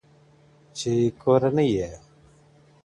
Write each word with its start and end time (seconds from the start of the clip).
چي 0.77 0.91
كورنۍ 1.21 1.67
يې. 1.77 1.91